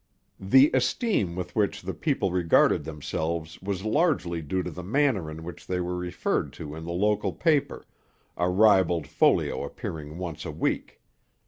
The 0.39 0.71
esteem 0.73 1.35
with 1.35 1.55
which 1.55 1.83
the 1.83 1.93
people 1.93 2.31
regarded 2.31 2.83
themselves 2.85 3.61
was 3.61 3.85
largely 3.85 4.41
due 4.41 4.63
to 4.63 4.71
the 4.71 4.81
manner 4.81 5.29
in 5.29 5.43
which 5.43 5.67
they 5.67 5.79
were 5.79 5.95
referred 5.95 6.51
to 6.53 6.73
in 6.73 6.85
the 6.85 6.91
local 6.91 7.33
paper, 7.33 7.85
a 8.35 8.49
ribald 8.49 9.05
folio 9.05 9.63
appearing 9.63 10.17
once 10.17 10.43
a 10.43 10.49
week. 10.49 11.01